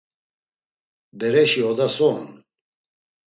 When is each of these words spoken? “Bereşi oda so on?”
“Bereşi 1.17 1.61
oda 1.69 1.87
so 1.95 2.07
on?” 2.13 2.25